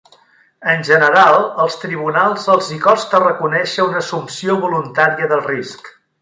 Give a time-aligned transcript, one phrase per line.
[0.71, 5.95] En general els tribunals els hi costa reconèixer una assumpció voluntària del risc.